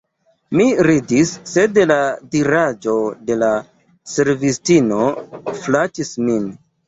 Mi 0.59 0.63
ridis, 0.85 1.33
sed 1.49 1.75
la 1.91 1.97
diraĵo 2.35 2.95
de 3.29 3.37
la 3.43 3.51
servistino 4.15 5.05
flatis 5.61 6.13
min. 6.31 6.49